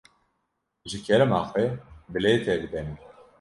Ji 0.89 0.97
kerema 1.05 1.39
xwe, 1.49 1.63
bilêtê 2.13 2.53
bide 2.61 2.81
min. 2.85 2.97